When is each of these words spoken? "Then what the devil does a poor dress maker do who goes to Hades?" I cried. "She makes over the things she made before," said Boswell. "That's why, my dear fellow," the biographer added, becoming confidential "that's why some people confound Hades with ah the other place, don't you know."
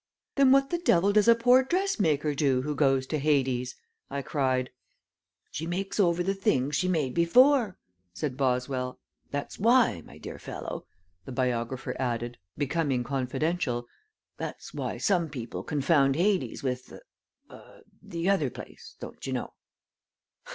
"Then 0.33 0.51
what 0.51 0.71
the 0.71 0.79
devil 0.79 1.13
does 1.13 1.27
a 1.27 1.35
poor 1.35 1.61
dress 1.63 1.99
maker 1.99 2.33
do 2.33 2.63
who 2.63 2.73
goes 2.73 3.05
to 3.05 3.19
Hades?" 3.19 3.75
I 4.09 4.23
cried. 4.23 4.71
"She 5.51 5.67
makes 5.67 5.99
over 5.99 6.23
the 6.23 6.33
things 6.33 6.75
she 6.75 6.87
made 6.87 7.13
before," 7.13 7.77
said 8.11 8.35
Boswell. 8.35 8.99
"That's 9.29 9.59
why, 9.59 10.01
my 10.03 10.17
dear 10.17 10.39
fellow," 10.39 10.87
the 11.25 11.31
biographer 11.31 11.95
added, 11.99 12.39
becoming 12.57 13.03
confidential 13.03 13.85
"that's 14.37 14.73
why 14.73 14.97
some 14.97 15.29
people 15.29 15.61
confound 15.61 16.15
Hades 16.15 16.63
with 16.63 16.99
ah 17.51 17.81
the 18.01 18.27
other 18.27 18.49
place, 18.49 18.95
don't 18.99 19.27
you 19.27 19.33
know." 19.33 19.53